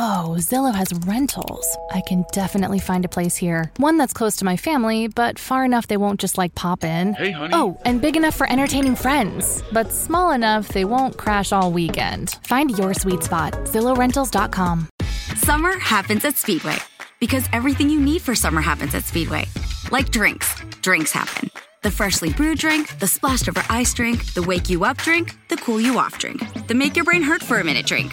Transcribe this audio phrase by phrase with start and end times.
[0.00, 1.76] Oh, Zillow has rentals.
[1.90, 3.72] I can definitely find a place here.
[3.78, 7.14] One that's close to my family, but far enough they won't just like pop in.
[7.14, 7.52] Hey, honey.
[7.52, 12.38] Oh, and big enough for entertaining friends, but small enough they won't crash all weekend.
[12.44, 13.54] Find your sweet spot.
[13.64, 14.88] ZillowRentals.com.
[15.34, 16.76] Summer happens at Speedway
[17.18, 19.46] because everything you need for summer happens at Speedway.
[19.90, 21.50] Like drinks, drinks happen.
[21.82, 25.56] The freshly brewed drink, the splashed over ice drink, the wake you up drink, the
[25.56, 28.12] cool you off drink, the make your brain hurt for a minute drink.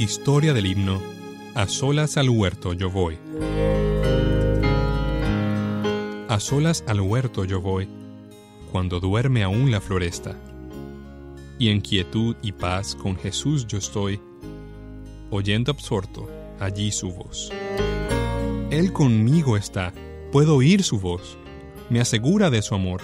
[0.00, 0.98] Historia del himno
[1.54, 3.18] A solas al huerto yo voy.
[6.26, 7.86] A solas al huerto yo voy,
[8.72, 10.38] cuando duerme aún la floresta.
[11.58, 14.18] Y en quietud y paz con Jesús yo estoy,
[15.28, 17.52] oyendo absorto allí su voz.
[18.70, 19.92] Él conmigo está,
[20.32, 21.36] puedo oír su voz,
[21.90, 23.02] me asegura de su amor.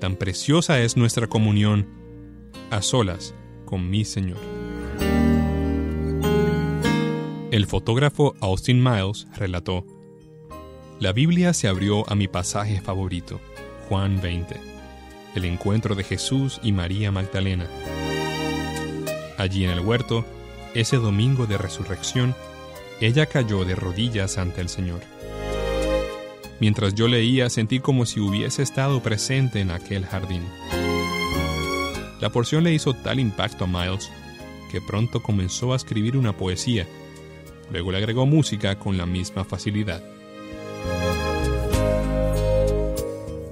[0.00, 1.86] Tan preciosa es nuestra comunión,
[2.72, 4.65] a solas con mi Señor.
[7.56, 9.82] El fotógrafo Austin Miles relató,
[11.00, 13.40] La Biblia se abrió a mi pasaje favorito,
[13.88, 14.60] Juan 20,
[15.36, 17.66] el encuentro de Jesús y María Magdalena.
[19.38, 20.26] Allí en el huerto,
[20.74, 22.34] ese domingo de resurrección,
[23.00, 25.00] ella cayó de rodillas ante el Señor.
[26.60, 30.42] Mientras yo leía, sentí como si hubiese estado presente en aquel jardín.
[32.20, 34.10] La porción le hizo tal impacto a Miles
[34.70, 36.86] que pronto comenzó a escribir una poesía.
[37.70, 40.02] Luego le agregó música con la misma facilidad.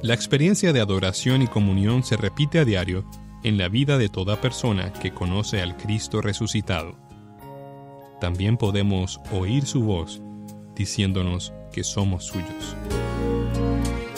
[0.03, 3.05] La experiencia de adoración y comunión se repite a diario
[3.43, 6.97] en la vida de toda persona que conoce al Cristo resucitado.
[8.21, 10.23] También podemos oír su voz
[10.75, 12.77] diciéndonos que somos suyos.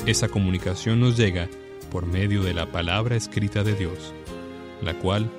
[0.06, 1.49] Esa comunicación nos llega
[1.91, 4.15] por medio de la palabra escrita de Dios,
[4.83, 5.31] la cual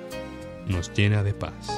[0.66, 1.77] nos llena de paz.